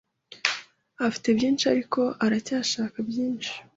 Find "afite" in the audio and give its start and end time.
1.07-1.27